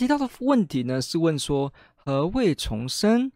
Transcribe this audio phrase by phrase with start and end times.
[0.00, 1.70] 提到的问题呢，是问说。
[2.02, 3.30] 何谓重生？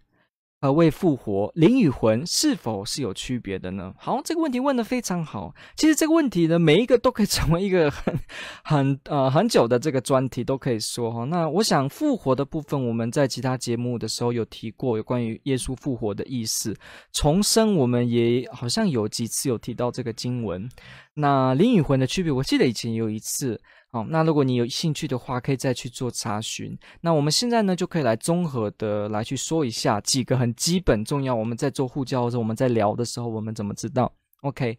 [0.59, 1.53] 何谓复活？
[1.55, 3.93] 灵与魂是否是有区别的呢？
[3.99, 5.55] 好，这个问题问得非常好。
[5.77, 8.19] 其实这个问题呢，每一个都可以成为一个 很、
[8.65, 11.25] 很呃很久的这个专题，都可以说哈。
[11.25, 16.75] 那我想复活的部分，我们在其他节目的时候有提过，有关于耶稣复活的意思。
[17.13, 20.67] 重生，我们也好像有几次有提到这个经文。
[21.13, 23.61] 那灵与魂的区别，我记得以前有一次。
[23.95, 26.77] 好，那如果你有兴趣的话，可以再去做查询。
[27.01, 31.33] 那我们现在呢，就可以来综合的来去说一下几个很基本重要。
[31.33, 34.77] 我们在做护教或者我们在聊的时候，我们怎么知道？OK，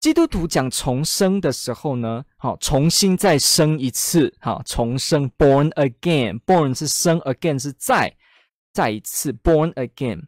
[0.00, 8.16] 基督徒讲重生的时候呢，好，重新再生一次，好，重生 （born again），born 是生，again 是再
[8.72, 10.22] 再一次，born again。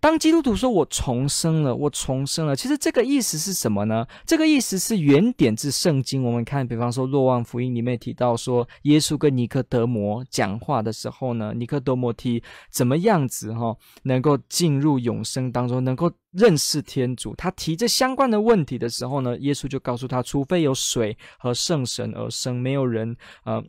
[0.00, 4.06] 当基督徒说“我重生了，我重生了”，其实这个意思是什么呢？
[4.24, 6.22] 这个意思是原点自圣经。
[6.22, 17.34] 我们看，比方说《若望福音》里面提到说，耶稣跟尼克德摩讲话的时候呢，尼克德摩提怎么样子哈，能够进入永生当中，能够认识天主。
[17.34, 23.62] 他提这相关的问题的时候呢，耶稣就告诉他，除非有水和圣神而生，没有人呃。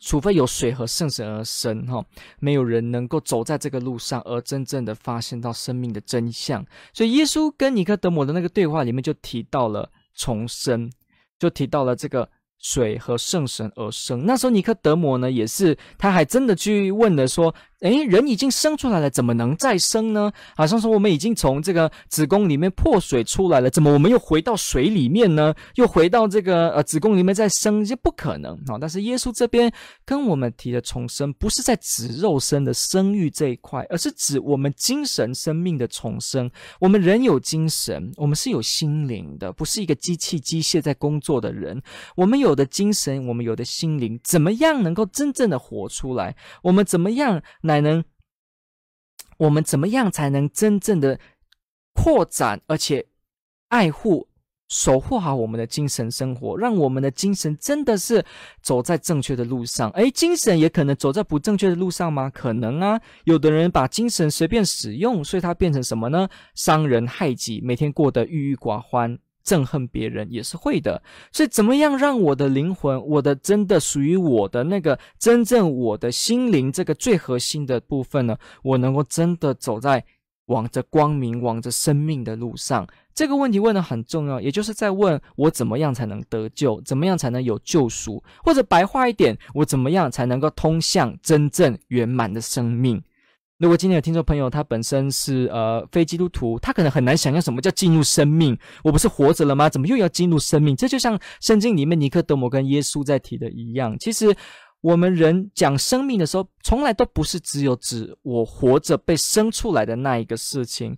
[0.00, 2.04] 除非有水和圣神而生，哈，
[2.40, 6.64] 没有人能够走在这个路上而真正的发现到生命的真相。
[6.92, 10.90] 所以，耶稣跟尼克德摩的那个对话里面就提到了重生，
[11.38, 12.28] 就提到了这个。
[12.60, 14.26] 水和圣神而生。
[14.26, 20.32] 那时候尼克德摩呢，也是他还真的去问了说：“诶，人已经生出来了，怎么能再生呢？
[20.56, 25.54] 好像说我们已经从这个子宫里面破水出来了，怎么我们又回到水里面呢？
[25.74, 28.78] 又回到这个呃子宫里面再生，这不可能啊！
[28.80, 29.70] 但是耶稣这边
[30.06, 36.50] 跟我们提的重生，不是在指肉身的生育这一块，而是指我们精神生命的重生。
[36.80, 41.82] 我们人有精神，我们是有心灵的，不是一个机器机械在工作的人。
[42.16, 42.38] 我们。
[42.38, 46.36] 有的精神，我们有的心灵，怎么样能够真正的活出来？
[46.62, 48.02] 我们怎么样乃能？
[49.36, 51.20] 我们怎么样才能真正的
[51.92, 53.06] 扩展，而且
[53.68, 54.26] 爱护、
[54.68, 58.24] 守护好我们的精神生活，让我们的精神真的是
[58.62, 59.90] 走在正确的路上？
[59.90, 62.28] 诶，精神也可能走在不正确的路上吗？
[62.30, 63.00] 可能啊。
[63.24, 66.28] 有的人把精神随便使用，所以它变成什么呢？
[66.54, 69.18] 伤人害己，每天过得郁郁寡欢。
[69.48, 78.36] 憎恨别人也是会的，所以怎么样让我的灵魂，我的真的属于我的那个真正我的心灵这个最核心的部分呢？
[78.62, 80.04] 我能够真的走在
[80.46, 82.86] 往着光明、往着生命的路上？
[83.14, 93.02] 这个问题问的很重要，也就是在问我怎么样才能得救，怎么样才能有救赎，或者白话一点，我怎么样才能够通向真正圆满的生命？
[93.58, 98.56] 如果今天有听众朋友，他本身是呃非基督徒，他可能很难想象什么叫进入生命。
[98.84, 99.68] 我不是活着了吗？
[99.68, 100.76] 怎么又要进入生命？
[100.76, 103.98] 这就像圣经里面尼克德摩跟耶稣在提的一样。
[103.98, 104.32] 其实
[104.80, 110.96] 我们人讲生命的时候，从来都不是只有指我活着被生出来的那一个事情，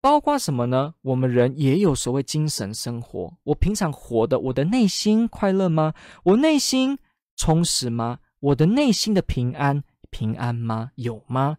[0.00, 0.94] 包括什么呢？
[1.02, 3.34] 我们人也有所谓精神生活。
[3.42, 5.92] 我平常活的，我的内心快乐吗？
[6.22, 6.96] 我内心
[7.34, 8.20] 充实吗？
[8.38, 10.92] 我的内心的平安平安吗？
[10.94, 11.56] 有吗？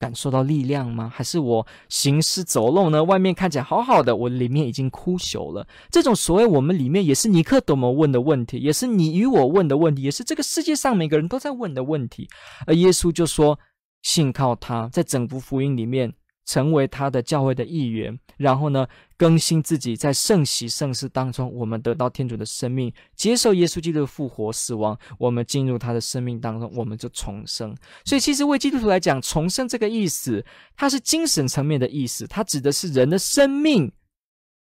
[0.00, 1.12] 感受到力量吗？
[1.14, 3.04] 还是我行尸走肉呢？
[3.04, 5.68] 外面看起来好好的，我里面已经枯朽了。
[5.90, 12.26] 这种所谓我们里面也是尼克多摩问的问题，也是你与我问的问题，也是这个世界上每个人都在问的问题。
[12.66, 13.58] 而耶稣就说：
[14.00, 16.14] 信靠他，在整部福音里面。
[16.50, 18.84] 成为他的教会的一员，然后呢，
[19.16, 27.72] 更新自己，在圣洗圣事当中，我们得到天主的生命，接受耶稣基督复活死亡，我们进入他的生命当中，我们就重生。
[28.04, 30.44] 所以，其实为基督徒来讲，重生这个意思，
[30.74, 33.92] 它是精神层面的意思，它指的是人的生命、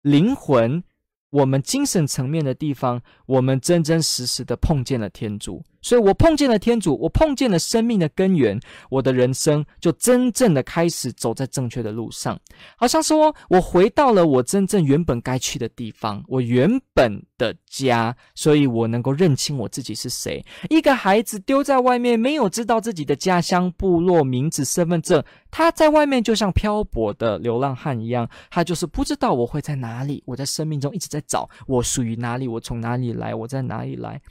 [0.03, 0.83] 灵魂，
[1.31, 5.63] 我们精神层面的地方，我们真真实实的碰见了天主。
[5.81, 8.59] 所以我碰见了天主，我碰见了生命的根源，
[8.89, 12.39] 我的人生就真正的开始走在正确的路上。
[12.75, 20.43] 好像说我回到了我真正原本该去的地方，我原本的家，所以我能够认清我自己是谁。
[20.69, 30.21] 一个孩子丢在外面，没有知道自己的家乡、部落、名字、身份证，他在外面就像漂泊的流浪汉一样，他就是不知道我会在哪里。
[30.25, 34.21] 我在生命中一直在找我属于哪里，我从哪里来，我在哪里来。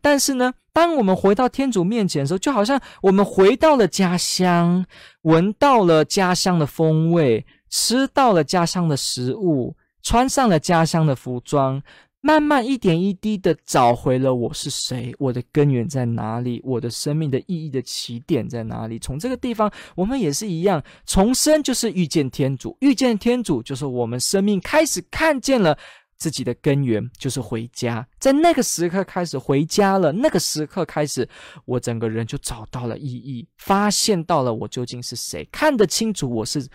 [0.00, 4.86] 但是呢，当我们回到天主面前的时候，就好像我们回到了家乡，
[5.22, 11.82] 闻到了家乡的风味，吃到了家乡的食物，穿上了家乡的服装。
[12.20, 19.00] 慢慢一点一滴的找回了我是谁，我的根源在哪里，我的生命的意义的起点在哪里？
[19.00, 25.76] 从这个地方，我们也是一样，重生就是遇见天主，遇见天主就是我们生命开始看见了
[26.18, 28.06] 自己的根源，就是回家。
[28.18, 31.28] 在那个时刻开始回家了，那个时刻开始，
[31.64, 36.68] 我整个人就找到了意义，发现到了我究竟是谁，看得清楚我是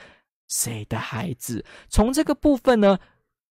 [0.47, 1.63] 谁的孩子。
[1.89, 2.97] 从这个部分呢，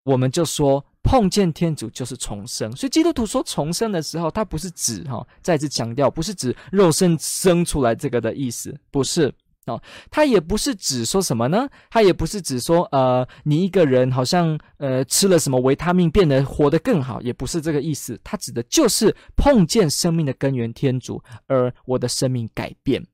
[0.05, 0.85] 我们就说。
[1.05, 9.31] 碰见天主就是重生，所以基督徒说重生的时候，他不是指哈，再次强调，不是指肉身生出来这个的意思，不是
[9.67, 9.81] 哦，
[10.11, 11.69] 他也不是指说什么呢？
[11.88, 23.06] 他也不是指说呃，你一个人好像呃吃了什么维他命变得活得更好，也不是这个意思，他指的就是碰见生命的根源天主，而我的生命改变。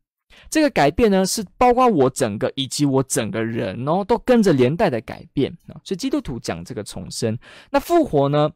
[0.48, 5.76] 这个改变呢，是包括我整个以及我整个人哦，都跟着连带的改变啊。
[5.84, 7.36] 所以基督徒讲这个重生，
[7.70, 8.50] 那复活呢？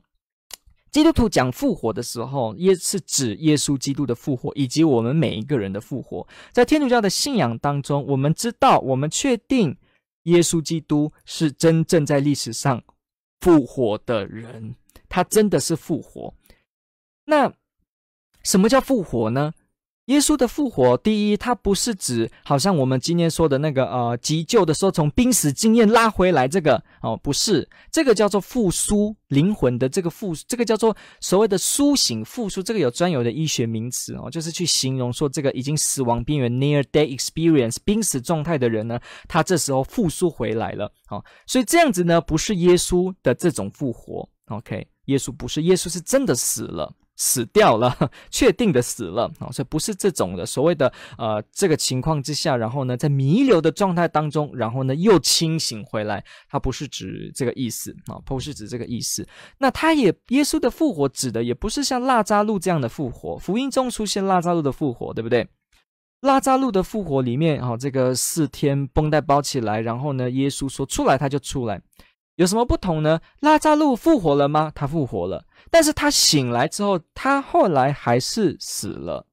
[0.92, 6.28] 基督徒讲复活的时候，也是指耶稣基督的复活，以及我们每一个人的复活。
[6.52, 9.74] 在天主教的信仰当中，我们知道，我们确定
[10.24, 12.82] 耶稣基督是真正在历史上
[13.40, 14.76] 复活的人，
[15.08, 16.34] 他真的是复活。
[17.24, 17.50] 那
[18.42, 19.54] 什么叫复活呢？
[20.06, 46.92] 耶稣的复活，第一，它不是指好像我们今天说的那个呃急救的时候从濒死经验拉回来这个哦，不是，这个叫做复苏灵魂的这个复，这个叫做所谓的苏醒复苏，这个有专有的医学名词哦，就是去形容说这个已经死亡边缘 near death experience 濒死状态的人呢，他这时候复苏回来了，哦，所以这样子呢，不是耶稣的这种复活，OK，耶稣不是，耶稣是真的死了。
[47.24, 47.96] 死掉了，
[48.32, 59.24] 确定的死了啊，所以不是这种的所谓的呃这个情况之下，然后呢，在弥留的状态当中，然后呢又清醒回来，它不是指这个意思啊，不是指这个意思。
[59.58, 65.46] 那他也耶稣的复活指的也不是像拉扎路这样的复活，福音中出现拉扎路的复活，对不对？
[66.22, 71.80] 拉扎路的复活里面啊，这个四天绷带包起来，然后呢，耶稣说出来他就出来，
[72.36, 73.20] 有什么不同呢？
[73.40, 74.72] 拉扎路复活了吗？
[74.74, 75.44] 他复活了。
[75.70, 79.26] 但是他醒来之后，他后来还是死了，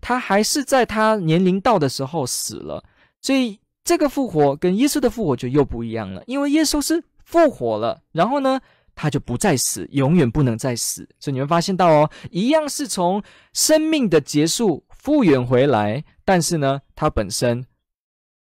[0.00, 2.84] 他还是在他年龄到的时候死了，
[3.20, 8.60] 所以这个复活跟耶稣的复活就又不一样了，因为耶稣是复活了，然后呢，
[8.94, 13.22] 他就不再死，永远不能再死，所以你会发现到哦，一样是从
[13.52, 17.66] 生命的结束复原回来，但是呢，他本身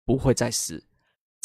[0.06, 0.84] 不会再死。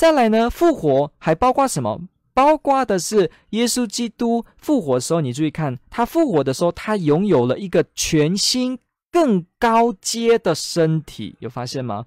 [0.00, 2.00] 再来呢，复活还包括什么？
[2.32, 8.78] 包括的是耶稣基督复活的时候，你注意看，他复活的时候，他拥有了一个全新、
[9.12, 12.06] 更高阶的身体，有发现吗？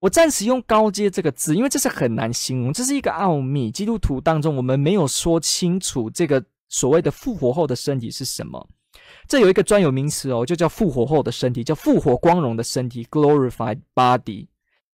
[0.00, 3.70] 我暂时用“高阶”这个字，因为这是很难形容，这是一个奥秘。
[3.70, 8.68] 基督徒当中，我们没有说清楚这个所谓的复活后的身体是什么。
[9.28, 14.48] 这有一个专有名词哦，就叫复活后的身体，叫复活光荣的身体 （glorified body）。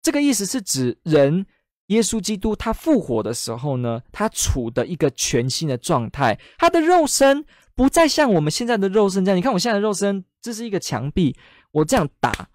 [0.02, 1.46] 这个意思是指人。
[1.92, 7.46] 耶稣基督他复活的时候呢，他处的一个全新的状态，他的肉身
[7.76, 9.38] 不再像我们现在的肉身这样。
[9.38, 11.36] 你看我现在的肉身，这是一个墙壁，
[11.72, 12.48] 我这样打。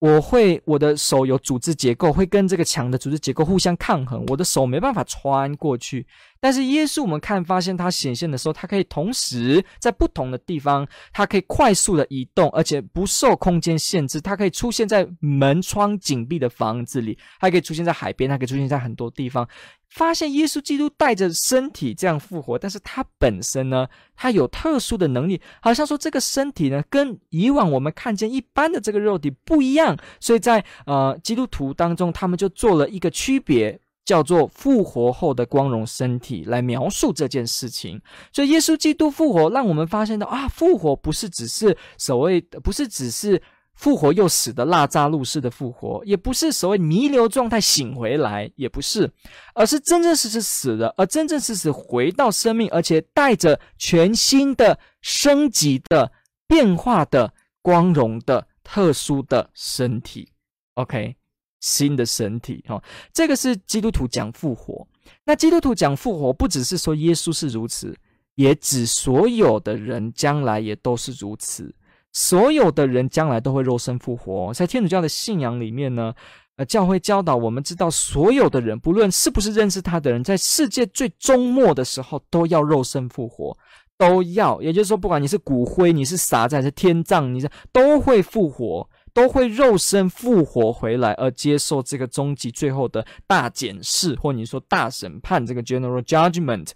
[0.00, 6.06] 我会，我的手有组织结构，会跟这个墙的组织结构互相抗衡，我的手没办法穿过去。
[6.44, 14.20] 但是耶稣，我们看发现他显现的时候，他可以同时在不同的地方，他可以快速的移动，而且不受空间限制。
[14.20, 19.48] 他可以出现在门窗紧闭的房子里，还可以出现在海边，还可以出现在很多地方。
[19.88, 38.00] 发现耶稣基督带着身体这样复活，但是他本身呢，他有特殊的能力，好像说这个身体呢，跟以往我们看见一般的这个肉体不一样，所以在呃基督徒当中，他们就做了一个区别，叫做复活后的光荣身体来描述这件事情。
[38.32, 43.42] 所以耶稣基督复活，让我们发现到啊，复活不是只是所谓的，不是只是。
[43.74, 49.10] 复活又死的拉扎路式的复活，也不是所谓弥留状态醒回来，也不是，
[49.52, 56.12] 而是真真实实死了，而真真实实回到生命，而且带着全新的升级的
[56.46, 60.30] 变化的光荣的特殊的身体。
[60.74, 61.16] OK，
[61.64, 64.86] 新的身体哦，这个是基督徒讲复活。
[65.24, 67.96] 那基督徒讲复活，不只是说耶稣是如此，
[68.34, 71.74] 也指所有的人将来也都是如此。
[72.12, 76.14] 所有的人将来都会肉身复活，在天主教的信仰里面呢，
[76.56, 83.56] 呃，教会教导我们知道，所有的人不论是不是认识他的人，在世界最终末的时候都要肉身复活，
[83.96, 84.60] 都要。
[84.60, 96.70] 也就是说，不管你是骨灰，你是撒在是天葬，你是都会复活，都会肉身复活回来，而接受这个终极最后的大检视，或你说大审判，这个 General Judgment，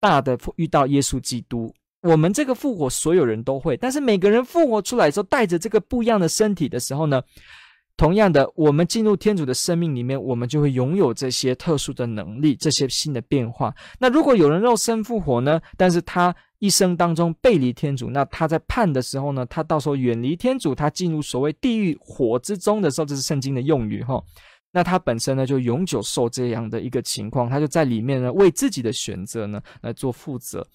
[0.00, 1.74] 大的遇到耶稣基督。
[2.02, 7.20] 我们这个复活，所有人都会，但是每个人复活出来之后，带着这个不一样的身体的时候呢，
[8.00, 13.74] 同样的，我们进入天主的生命里面，我们就会拥有这些特殊的能力，这些新的变化。
[13.98, 15.60] 那如果有人肉身复活呢？
[15.76, 24.18] 但是他一生当中背离天主，那他在判的时候呢，他到时候远离天主，他进入所谓地狱火之中的时候，这是圣经的用语哈。
[24.72, 30.66] 那他本身呢，就永久受这样的一个情况，他就在里面呢，为自己的选择呢来做负责。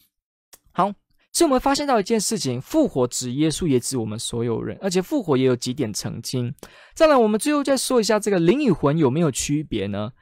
[0.72, 0.94] 好。
[1.36, 6.56] 所以我们发现到一件事情：复活指耶稣，也指我们所有人，而且复活也有几点澄清。
[6.94, 10.14] 再来，我们最后再说一下这个灵与魂有没有区别呢？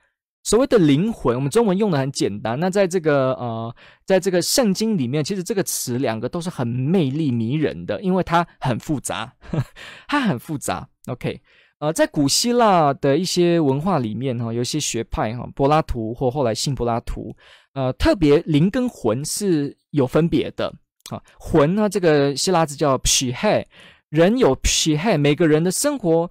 [0.42, 2.60] 所谓的灵魂，我们中文用的很简单。
[2.60, 3.76] 那在这个呃，
[4.08, 9.66] 在这个圣经里面，其实这个词两个都是很魅力迷人的，因为它很复杂，呵 呵
[10.08, 10.90] 它很复杂。
[11.06, 11.40] OK，
[11.78, 17.36] 呃，在古希腊的一些文化里面哈，有一些学派哈，柏拉图或后来信柏拉图，
[17.76, 20.74] 呃，特别灵跟魂是有分别的。
[21.10, 21.90] 啊，魂呢？
[21.90, 23.66] 这个希腊字叫 p s h
[24.10, 26.30] 人有 p s h 每个人的生活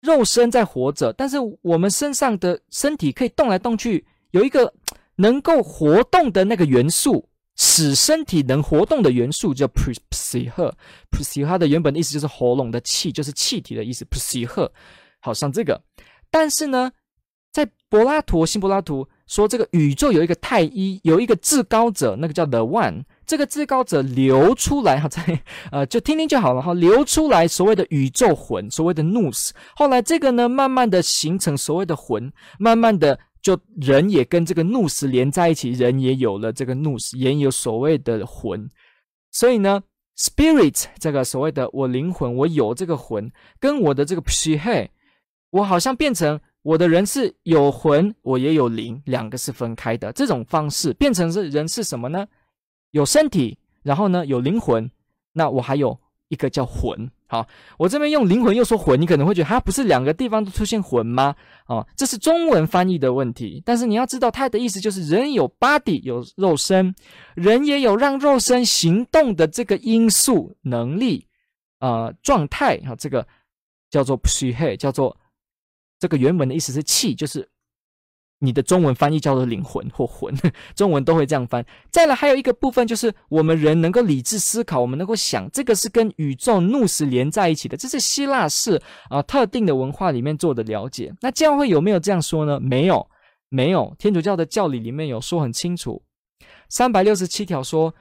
[0.00, 4.72] 肉身在活着，但是我们身上的身体可以动来动去，有一个
[5.16, 10.72] 能够活动的那个元素，使身体能活动的元素叫 psyche。
[11.10, 14.04] p s h 的原本的意思就是喉咙的气，就是气体的意思。
[14.06, 14.70] psyche，
[15.20, 15.80] 好像这个，
[16.30, 16.90] 但是呢，
[17.58, 23.02] 在柏拉图、新柏拉图说，这个宇宙有一个太一，有一个至高者，那个叫 The One。
[23.26, 29.50] 这个至高者流出来哈，在呃，就听听就好了哈，流出来所谓的宇宙魂，所谓的 nous。
[29.74, 38.70] 后来这个呢，慢慢的形成所谓的魂，慢慢的就人也跟这个 nous 连在一起，人也有了这个 nous，也有所谓的魂。
[39.32, 39.82] 所以呢
[40.16, 44.88] ，spirit 这个所谓的我灵魂，我有这个魂，跟我的这个 Phe，
[45.50, 50.12] 我好像变成我的人是有魂，我也有灵，两个是分开的。
[50.12, 52.26] 这种方式变成是人是什么呢？
[52.90, 54.90] 有身体，然后呢，有灵魂，
[55.32, 55.98] 那我还有
[56.28, 57.10] 一个叫魂。
[57.30, 57.46] 好，
[57.76, 61.36] 我这边用灵魂又说魂，你可能会觉得它不是两个地方都出现魂吗？
[61.66, 63.62] 哦，这是中文翻译的问题。
[63.66, 66.94] 但是你要知道，它的意思就是人有 body 有肉身，
[67.34, 71.26] 人也有让肉身行动的这个因素能力
[71.78, 72.78] 啊、呃、状态。
[72.78, 73.26] 哈，这个
[73.90, 75.14] 叫做 psyche，叫做
[75.98, 77.48] 这个原本的意思是气，就是。
[78.40, 80.32] 你的中文翻译叫做灵魂或魂，
[80.76, 81.66] 中文都会这样翻。
[81.90, 87.76] 再来，还有一个部分就是我们人能够理智思考，我们能够想，这个是跟宇宙努斯连在一起的。
[87.76, 91.12] 这是希腊式啊特定的文化里面做的了解。
[91.20, 92.60] 那教会有没有这样说呢？
[92.60, 93.10] 没有，
[93.48, 93.92] 没有。
[93.98, 96.00] 天主教的教理里面有说很清楚，
[96.68, 97.92] 三百六十七条说，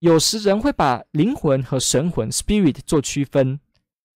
[0.00, 3.60] 有时人会把灵魂和神魂 （spirit） 做区分，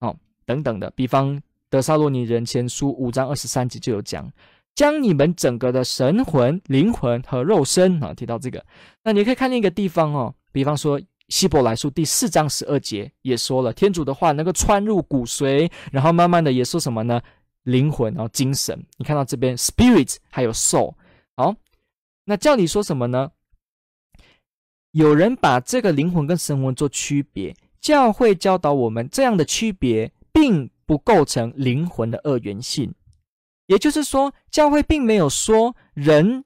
[0.01, 0.91] 哦，等等的。
[0.97, 1.41] 比方
[1.73, 4.31] 德萨洛尼人前书五章二十三节就有讲。
[4.75, 8.63] 将你们整个的神魂、灵魂和肉身啊，提到这个，
[9.03, 17.23] 那你可以看另一个地方哦，比方说希伯来书第四章十二节也说了，天主的话能够穿入骨髓，然后慢慢的也说什么呢？
[17.63, 18.79] 灵魂，然后精神。
[18.99, 20.93] 你看到这边 spirit 还有 soul，
[21.37, 21.55] 好，
[22.27, 23.31] 那教你说什么呢？
[24.91, 32.95] 有人把这个灵魂跟神魂做区别，教会教导我们这样的区别并不构成灵魂的二元性。
[33.67, 36.45] 也就是说，教会并没有说人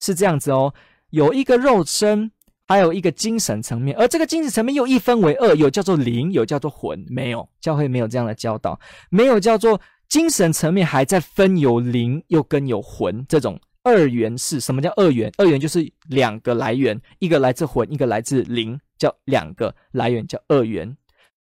[0.00, 0.74] 是这样子哦，
[1.10, 2.32] 有一个肉身，
[2.66, 8.78] 还有一个精神层面，而这个精神层面又一分为二，有叫做灵，有叫做魂，没有，教会没有这样的教导，
[9.10, 14.58] 没有叫做精神层面还在分有灵又跟有魂这种二元式。
[14.58, 15.30] 什么叫二元？
[15.36, 20.96] 二元就是两个来源，一个来自魂，一个来自灵，叫两个来源，叫二元。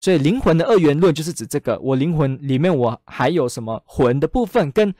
[0.05, 4.93] 所以灵魂的二元论就是指这个，我灵魂里面我还有什么魂的部分跟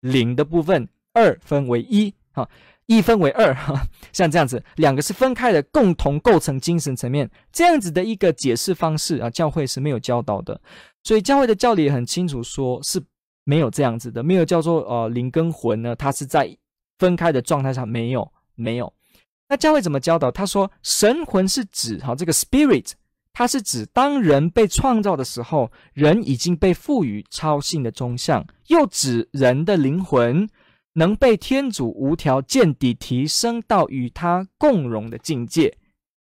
[0.00, 2.46] 灵的部分，二分为一，哈，
[2.84, 3.82] 一分为二，哈，
[4.12, 10.60] 像这样子，两个是分开的，共同构成精神层面，这样子的一个解释方式啊，教会是没有教导的，
[11.02, 13.02] 所以教会的教理很清楚，说是
[13.44, 16.54] 没有这样子的，没有叫做呃灵跟魂呢，它是在
[16.98, 18.92] 分开的状态下，没有，没有。
[19.48, 20.30] 那教会怎么教导？
[20.30, 22.92] 他说神魂是指哈这个 spirit。
[23.32, 30.46] 它是指当人被创造的时候，人已经被赋予超性的中相，又指人的灵魂
[30.92, 35.74] 能被天主无条件地提升到与他共荣的境界，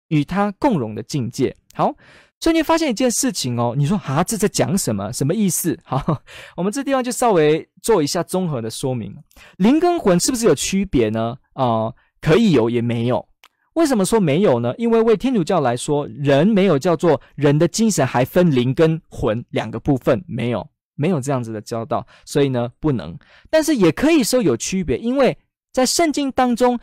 [0.10, 1.56] 与他共荣的境界。
[1.74, 1.96] 好，
[2.41, 5.13] 所以你发现一件事情哦，你说啊，这在讲什么？
[5.13, 5.79] 什么意思？
[5.86, 6.22] 好，
[6.58, 9.15] 我们这地方就稍微做一下综合的说明。
[9.56, 11.38] 灵跟魂是不是有区别呢？
[11.53, 13.28] 啊、可以有，也没有。
[13.74, 14.74] 为什么说没有呢？
[14.78, 23.18] 因为为天主教来说，人没有叫做人的精神还分灵跟魂两个部分，没有，没有这样子的教导，所以呢不能。
[23.50, 25.38] 但是也可以说有区别，因为
[25.72, 26.80] 在圣经当中，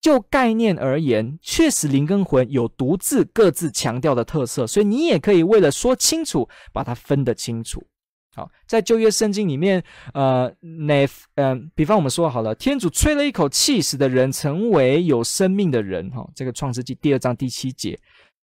[0.00, 7.82] 就概念而言，确实灵跟魂有独自各自强调的特色，所以你也可以为了说清楚，把它分得清楚。
[8.34, 9.80] 好，在旧约圣经里面，
[10.12, 16.10] 呃，那嗯、比方我们说好了，天主吹了一口气，使得人成为有生命的人。
[16.10, 17.96] 哈，这个创世纪第二章第七节，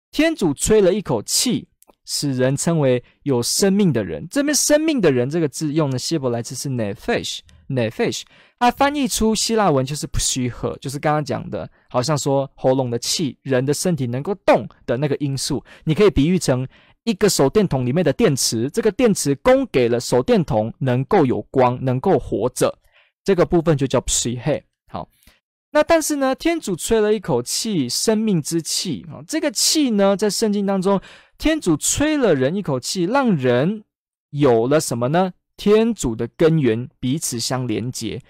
[0.09, 1.67] 天主吹了一口气，
[2.05, 4.25] 使人称为有生命的人。
[4.29, 8.21] 这边“生命的人”这个字用的希伯来字是 nephesh，nephesh，
[8.59, 16.65] 它翻译出希腊文就是 psyche，就是刚刚讲的，好像说喉咙的气，人的身体能够动的那个因素，你可以比喻成。
[17.03, 22.77] 一个手电筒里面的电池，这个电池供给了手电筒能够有光，能够活着，
[23.23, 24.61] 这个部分就叫 psihe。
[24.87, 25.09] 好，
[25.71, 31.01] 那但是呢，天主吹了一口气，生命之气啊，这个气呢，在圣经当中，
[31.37, 33.83] 天主吹了人一口气，让人
[34.29, 35.33] 有了什么呢？
[35.57, 38.21] 天主的根源，彼此相连结。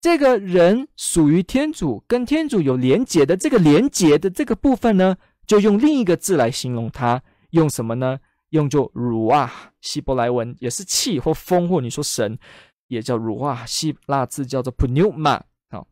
[0.00, 5.16] 这个人属于天主，跟天主有连结的这个连结的这个部分呢，
[5.46, 7.22] 就用另一个字来形容它。
[7.50, 8.18] 用什么呢？
[8.50, 9.50] 用就 ruach，
[9.82, 12.38] 希伯来文也是气或风，或你说神
[12.86, 15.40] 也叫 ruach，希腊字叫做 pneuma。
[15.70, 15.86] 好，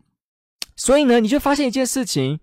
[0.74, 2.40] 所以呢，你就发现一件事情：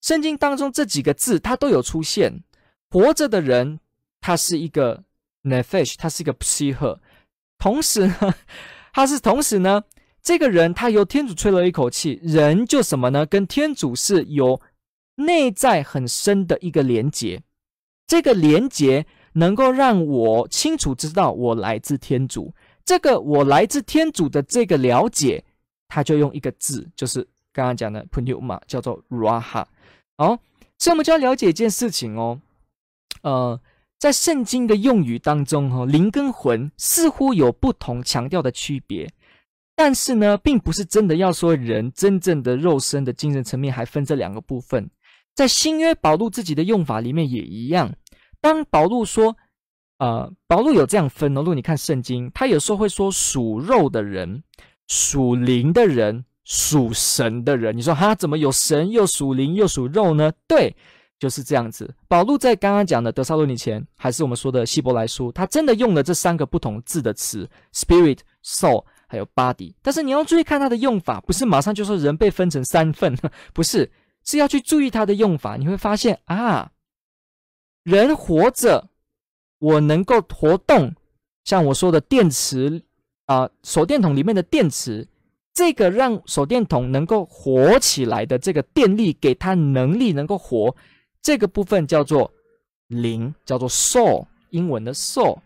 [0.00, 2.44] 圣经当中这几个字它都有出现。
[2.88, 3.80] 活着的人，
[4.20, 5.04] 他是一个
[5.42, 6.98] nephesh，他是一个 psyche。
[7.58, 8.34] 同时呢，
[8.92, 9.82] 他是同时呢，
[10.22, 13.26] 这个人他由天主吹了一口气，人就什么呢？
[13.26, 14.60] 跟天主是有
[15.16, 17.42] 内在很深的一个连结。
[18.08, 22.52] 这个连结能够让我清楚知道我来自天主。
[22.84, 25.44] 这个我来自天主的这个了解，
[25.88, 27.20] 他就用一个字，就是
[27.52, 29.62] 刚刚讲的 pneuma，叫做 raha。
[30.16, 30.38] 好，
[30.78, 32.40] 所以我们就要了解一件事情哦。
[33.20, 33.60] 呃，
[33.98, 39.12] 在圣经的用语当中，哈，灵跟魂似乎有不同强调的区别，
[39.76, 44.88] 但是呢，并不是真的要说人真正的肉身的精神层面还分这两个部分。
[45.38, 47.94] 在新约保禄自己的用法里面也一样。
[48.40, 49.36] 当保禄说，
[49.98, 51.42] 呃，保禄有这样分哦。
[51.42, 54.42] 如果你看圣经，他有时候会说属肉的人、
[54.88, 57.76] 属灵的人、属神的人。
[57.76, 60.32] 你说他怎么有神又属灵又属肉呢？
[60.48, 60.74] 对，
[61.20, 61.88] 就是这样子。
[62.08, 69.72] 保禄在刚刚讲的德萨罗尼前，还是我们说的希伯来书，他真的用了这三个不同字的词：spirit、soul，还有 body。
[69.82, 73.16] 但是你要注意看他的用法，不是马上就说人被分成三份，
[73.54, 73.88] 不是。
[74.28, 76.70] 是要去注意它的用法，你会发现啊，
[77.82, 78.90] 人活着，
[79.58, 80.94] 我能够活动，
[81.44, 82.82] 像我说的电池
[83.24, 85.08] 啊、手电筒里面的电池，
[85.54, 90.76] 这个让手电筒能够活起来的这个电力，给它能力能够活，
[91.22, 92.30] 这个部分叫做
[92.88, 95.38] 灵，叫做 soul，英文的 soul。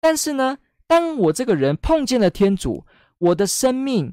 [0.00, 2.84] 但是呢，当我这个人碰见了天主，
[3.18, 4.12] 我的生命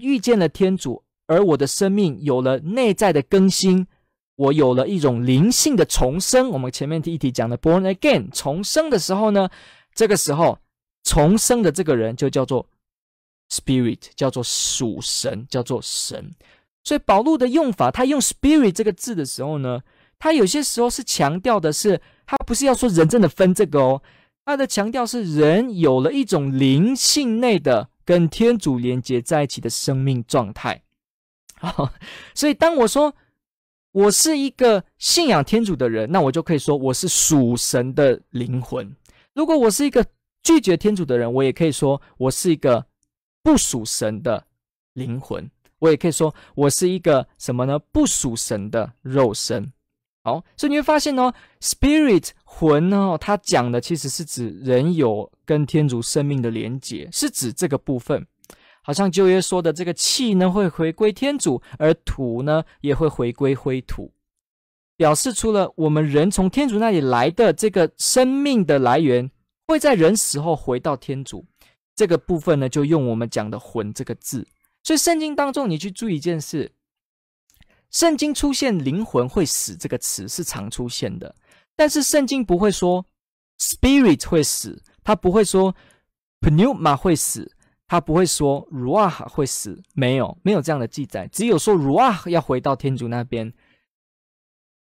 [0.00, 1.04] 遇见了天主。
[1.30, 3.86] 而我的生命有了内在的更新，
[4.34, 6.50] 我有了一种灵性的重生。
[6.50, 9.48] 我们前面第一题讲的 born again 重生的时候呢，
[9.94, 10.58] 这个时候
[11.04, 12.66] 重生的这个人就叫做
[13.48, 16.34] spirit，叫做属神，叫做神。
[16.82, 19.82] 所以保禄的用法，他用 spirit 这个字的时候呢，
[20.18, 24.02] 他有些时候是强调的是，他不是要说人真的分这个哦，
[24.44, 30.82] 他的强调是人有了一种灵性内的跟天主连接在一起的生命状态。
[31.60, 31.92] 好，
[32.34, 33.14] 所以当我说
[33.92, 38.96] 我是一个信仰天主的人，那我就可以说我是属神的灵魂。
[39.34, 40.04] 如果我是一个
[40.42, 42.86] 拒绝天主的人，我也可以说我是一个
[43.42, 44.46] 不属神的
[44.94, 45.50] 灵魂。
[45.80, 47.78] 我也可以说我是一个什么呢？
[47.78, 49.72] 不属神的肉身。
[50.22, 58.26] 好，所以你会发现哦，spirit 魂哦，它讲的其实是指人有跟天主生命的连结，是指这个部分。
[58.82, 64.12] 好像旧约说的这个气呢，会回归天主，而土呢也会回归灰土，
[64.96, 69.30] 表示出了我们人从天主那里来的这个生命的来源，
[69.66, 71.46] 会在人死后回到天主。
[71.94, 74.46] 这个部分呢，就用我们讲的“魂”这个字。
[74.82, 76.72] 所以圣经当中，你去注意一件事：
[77.90, 81.34] 圣经出现“灵魂会死”这个词是常出现的，
[81.76, 83.04] 但是圣经不会说
[83.58, 85.76] “spirit” 会死，它不会说
[86.40, 87.54] “pneuma” 会死。
[87.90, 91.26] 他不会说如啊会死，没有，没有这样的记载。
[91.26, 93.52] 只有说如啊要回到天主那边，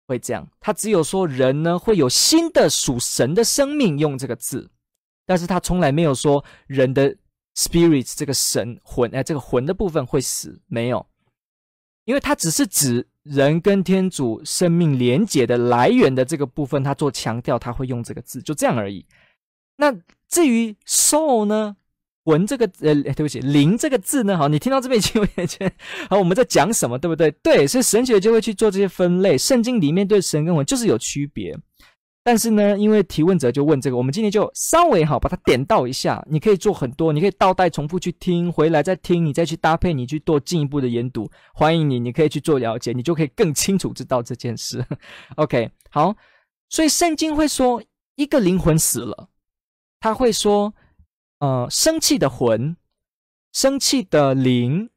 [0.07, 0.45] 会这样。
[0.59, 4.69] 他只有说人呢会有新的属神的生命，用这个字，
[5.25, 7.15] 但是他从来没有说人的
[7.55, 11.07] spirit 这个神魂，哎，这个魂的部分会死，没有。
[12.03, 19.05] 因为他只是指人跟天主生命连结的来源的这个部分，他做强调，他会用这个字，就这样而已。
[19.77, 19.95] 那
[20.27, 21.77] 至于 soul 呢？
[22.27, 24.37] 文这个呃，对不起，灵这个字呢？
[24.37, 25.71] 好，你听到这边已经有点觉得，
[26.09, 27.31] 好，我们在讲什么，对不对？
[27.41, 29.37] 对，所以神学就会去做这些分类。
[29.37, 31.57] 圣经里面对神跟魂就是有区别。
[32.23, 36.21] 但是呢，因为提问者就问这个，我们今天就稍微好把它点到一下。
[36.29, 41.31] 你可以做很多，你可以倒带重复去听，回来再听，你再去搭配，你去做进一步的研读。
[41.53, 44.85] 欢迎你，你可以去做了解，你就可以更清楚知道这件事。
[45.37, 46.13] OK，好，
[46.67, 47.81] 所以圣经会说
[48.15, 49.29] 一个灵魂死了，
[50.01, 50.73] 他会说，
[51.39, 52.75] 呃，生气的魂、
[53.53, 54.89] 生气的灵、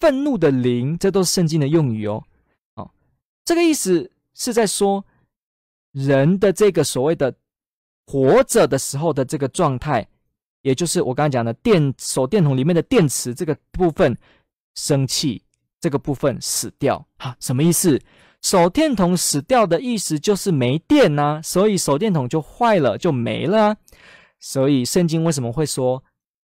[0.00, 2.22] 愤怒的灵，这都是圣经的用语哦。
[2.74, 2.92] 好，
[3.44, 5.04] 这个意思是在说。
[5.96, 7.32] 人的这个所谓的
[8.04, 10.04] 活着的时候的这个状态，
[10.62, 14.18] 也就是我刚才讲的电手电筒里面的电池这个部分
[14.74, 15.40] 生气，
[15.80, 17.06] 这个部分死掉。
[17.18, 17.96] 哈，什么意思？
[18.42, 23.76] 手电筒死掉的意思就是没电呐、啊，所以手电筒就坏了，就没了、
[24.44, 26.04] 所以圣经为什么会说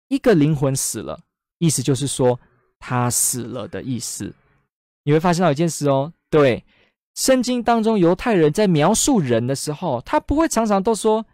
[0.08, 1.18] 一个灵魂死了？
[1.56, 2.38] 意思就是说
[2.78, 4.34] 他死了的意思。
[5.04, 6.62] 你会发现到一件事哦，对。
[7.14, 11.24] 圣经当中，犹太人在描述人的时候，他不会常常都说，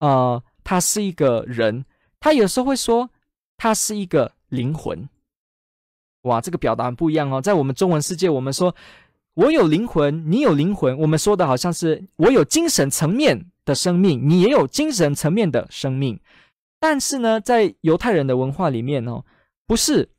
[0.00, 1.84] 呃，他是一个人，
[2.18, 3.08] 他有时候会说，
[3.56, 5.08] 他是一个灵魂。
[6.22, 7.40] 哇，这个表达很不一样哦。
[7.40, 8.74] 在我们中文世界，我们说
[9.34, 16.20] 我有灵魂，你有灵魂，我们说的好像是我有精神层面的生命，你也有精神层面的生命。
[16.78, 19.24] 但是呢，在犹太人的文化里面哦，
[19.66, 20.10] 不是，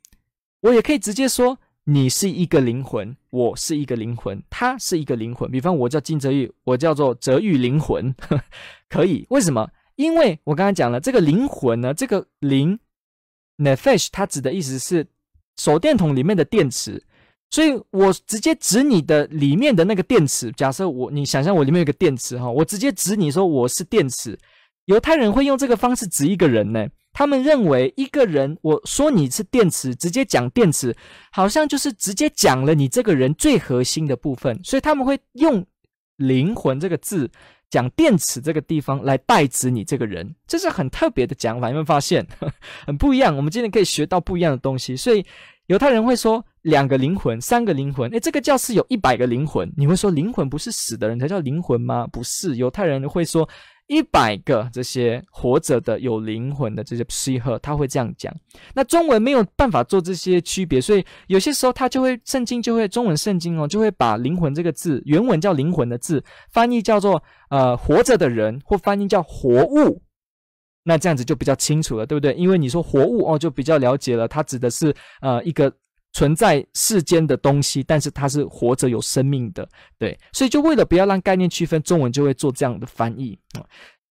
[0.60, 1.58] 我也可以直接说。
[1.86, 5.50] 你是一个灵魂，我是一个灵魂，他是一个灵魂。
[5.50, 8.14] 比方我叫金泽玉，我叫做泽玉灵魂，
[8.88, 9.26] 可以？
[9.28, 9.70] 为什么？
[9.96, 12.78] 因为我刚才讲了，这个灵魂呢，这个灵
[13.58, 15.06] ，nefesh，它指的意思是
[15.58, 17.04] 手电筒里面的电池，
[17.54, 20.50] 所以我直接指你的里面的那个电池。
[20.56, 24.36] 假设我，你想象我里面有个电池哈，我直接指你说我是电池。
[24.86, 26.84] 犹太人会用这个方式指一个人呢。
[27.12, 30.96] 他们认为一个人，我说你是电池，直接讲电池，
[31.30, 35.64] 好像就是直接讲了你这个人最核心的部分，所以他们会用
[36.16, 37.30] 灵魂这个字
[37.70, 42.26] 讲电池这个地方来代指你这个人，这是很特别的讲法，有没有发现？
[42.84, 43.36] 很不一样。
[43.36, 45.24] 我们今天可以学到不一样的东西，所以
[45.68, 48.10] 犹太人会说两个灵魂、三个灵魂。
[48.10, 52.06] 诶，这个教室有一百个灵魂，你会说灵魂不是死的人才叫灵魂吗？
[52.08, 53.48] 不是，犹太人会说。
[53.86, 58.34] 一百个这些活着的有灵魂的这些 s h 他会这样讲。
[58.74, 70.00] 那中文没有办法做这些区别，所以有些时候他就会圣经就会中文圣经哦，就会把灵魂这个字原文叫灵魂的字翻译叫做呃活着的人，或翻译叫活物。
[70.84, 72.32] 那这样子就比较清楚了，对不对？
[72.32, 75.70] 因为你说活物哦，就比较了解了，它指的是呃一个。
[76.14, 83.38] 存在世间的东西，但是它是活着有生命的，对，所以就为了不要让概念区分，中文就会做这样的翻译。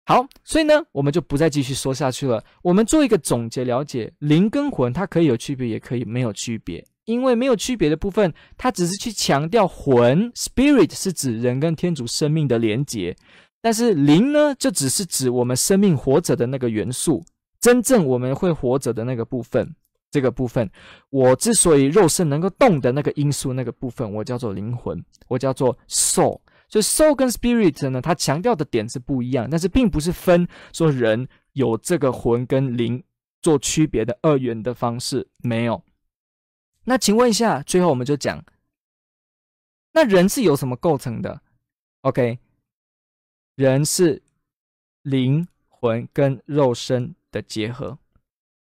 [0.05, 2.43] 好，所以呢，我们就不再继续说下去了。
[2.61, 6.85] 我们做一个总结，了解灵跟魂，它可以有区别，也可以没有区别。
[7.05, 13.13] 因为没有区别的部分，它只是去强调魂 （spirit） 是指人跟天主生命的连结，
[13.61, 17.23] 但是灵呢，就只是指我们生命活着的那个元素，
[17.59, 19.75] 真正我们会活着的那个部分。
[20.13, 20.69] 这个部分，
[21.09, 26.39] 我之所以肉身能够动的那个因素，那个部分，我叫做灵魂，我叫做 soul。
[26.69, 33.03] 所以 soul 跟 spirit 呢，它强调的点是不一样，但是并不是分说人有这个魂跟灵
[33.41, 35.83] 做区别的二元的方式，没有。
[36.83, 38.45] 那请问一下，最后我们就讲，
[39.93, 41.41] 那人是由什么构成的
[42.01, 42.37] ？OK，
[43.55, 44.21] 人是
[45.01, 47.97] 灵魂跟肉身的结合。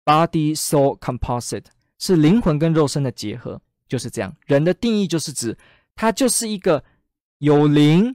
[0.05, 1.65] Body soul composite
[1.97, 4.35] 是灵魂跟肉身的结合，就是这样。
[4.45, 5.57] 人的定义就是指，
[5.95, 6.83] 它就是一个
[7.37, 8.13] 有灵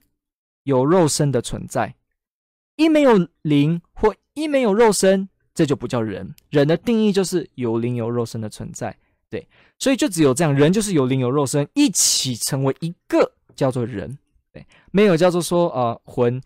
[0.64, 1.94] 有肉身的存在。
[2.76, 6.34] 一没有灵或一没有肉身，这就不叫人。
[6.50, 8.94] 人的定义就是有灵有肉身的存在。
[9.30, 9.48] 对，
[9.78, 14.18] 所以就只有这样，人就是有灵有肉身一起成为一个，叫做人。
[14.52, 16.40] 对，没有叫做说呃魂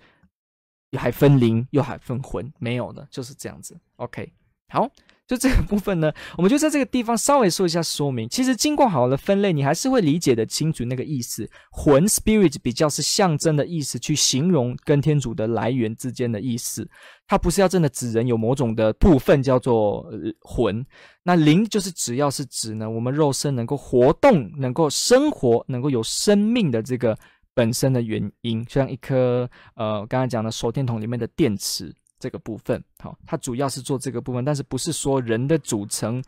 [0.97, 3.77] 还分灵又还分魂，没有的，就是这样子。
[3.97, 4.33] OK，
[4.69, 4.89] 好。
[5.33, 8.29] 就这个部分呢，我们就在这个地方稍微说一下说明。
[8.29, 11.49] 其实经过好的分类，你还是会理解得清楚那个意思。
[11.71, 16.87] 魂 （spirit） 比较是象征的意思，去形容跟天主的来源之间的意思。
[17.27, 20.07] 它不是要真的指人有某种的部分叫做
[20.43, 20.85] 魂。
[21.23, 27.17] 那灵就是只要是指呢，我们肉身能够活动、能够生活、能够有生命的这个
[27.55, 31.91] 本身的原因，像一颗呃刚才讲的手电筒里面的电池。
[32.23, 36.23] 这个部分，好，它主要是做这个部分，但是不是说人的组成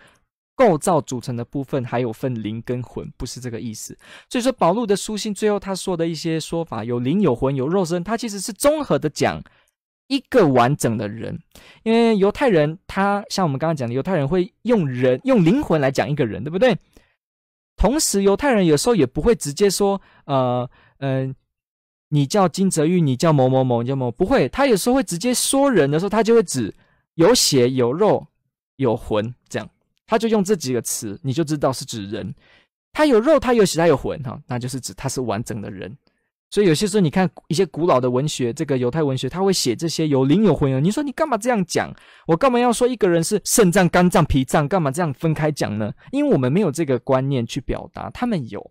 [0.56, 3.96] 构造组成的部分还有分灵跟魂，不是这个意思。
[4.28, 9.40] 所以说保禄的书信最后他说的一些说法，有灵有魂有肉身，他其实是综合的讲
[10.08, 11.38] 一个完整的人。
[11.84, 16.76] 因为犹太人他像我们刚刚讲的，犹太人会用人用灵魂来讲一个人，对不对？
[17.76, 21.34] 同时犹太人有时候也不会直接说，呃嗯、
[22.08, 26.74] 你叫金泽玉，你叫某某某，你叫某，不会，他有时候会直接说人的时候，他就会指
[27.14, 28.26] 有血有肉
[28.76, 29.68] 有魂这样。
[30.06, 32.34] 他就用这几个词，你就知道是指人。
[32.92, 35.96] 他有肉，他有血，他有魂，哈，那就是指他是完整的人。
[36.50, 40.84] 所以有些时候，你看一些古老的文学，这个犹太文学，他会写这些有灵有魂。
[40.84, 41.92] 你说你干嘛这样讲？
[42.28, 44.68] 我干嘛要说一个人是肾脏、肝脏、脾脏？
[44.68, 45.92] 干嘛这样分开讲呢？
[46.12, 48.70] 因为我们没有这个观念去表达，他们有，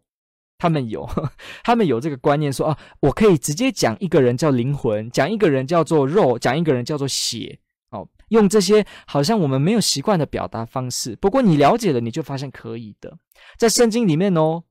[0.64, 1.06] 他们有，
[1.62, 7.60] 他们有这个观念说啊，我可以直接讲一个人叫灵魂，讲一个人叫做肉，讲一个人叫做血。
[7.90, 13.18] 哦用这些好像我们没有习惯的表达方式，不过你了解了，你就发现可以的。
[13.58, 14.64] 在圣经里面哦，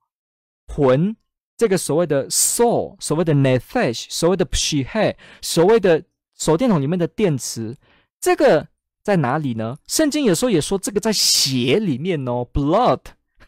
[0.67, 1.15] 魂
[1.59, 6.03] 这个所谓的 soul，所谓的 nephesh，所谓的 psihe，所谓的
[6.39, 7.77] 手电筒里面的电池，
[8.19, 8.67] 这个
[9.05, 9.77] 在哪里呢？
[9.87, 13.01] 圣经有时候也说这个在血里面哦，blood，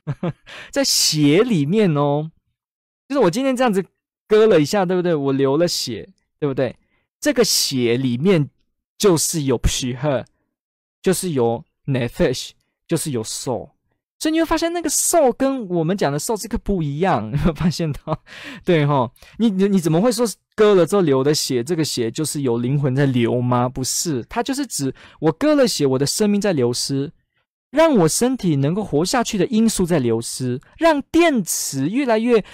[0.71, 2.31] 在血里面哦，
[3.09, 3.85] 就是我今天这样子
[4.29, 5.15] 割了一下，对不对？
[5.15, 6.77] 我流了血，对不对？
[7.21, 8.51] 这个血里面。
[8.97, 10.25] 就是有 p s h
[11.03, 12.53] 就是有 nephesh，
[12.87, 13.71] 就是有 soul，
[14.21, 18.23] 所以你会发现那个兽跟我们讲的 soul 这个不一样， 你会发现到，
[18.65, 23.69] 对哈，你你你怎么会说割了之后流的血，这个血就是有灵魂在流吗？
[23.69, 27.13] 不是，它就是指我割了血，我的生命在流失，
[27.75, 32.45] 让我身体能够活下去的因素在流失，让电池越来越。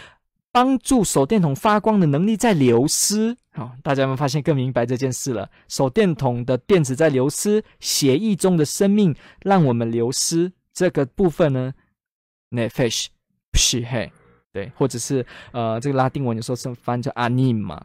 [0.53, 5.49] 帮助手电筒发光的能力在流失，好，大家有没有发现更明白这件事了？
[5.69, 11.73] 手电筒的电池在流失，血液中的生命让我们流失这个部分呢
[12.51, 13.07] ？nephesh，
[13.53, 14.11] 是嘿，
[14.53, 17.81] 对，或者是呃，这个拉丁文有时候是翻叫 anima。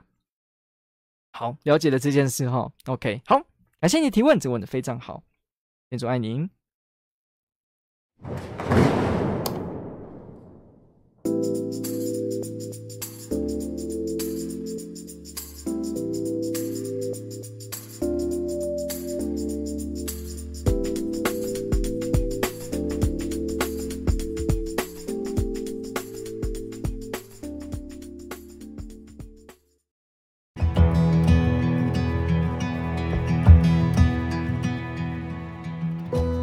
[1.33, 2.71] 好，了解了这件事哈。
[2.87, 3.39] OK，好，
[3.79, 5.21] 感谢你提问，这问的非常好，
[5.91, 6.49] 天主爱您。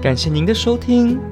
[0.03, 1.32] 感谢您的收听。